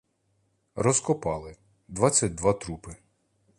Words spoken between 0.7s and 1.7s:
Розкопали—